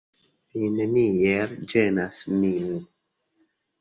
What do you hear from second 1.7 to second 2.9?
ĝenas min.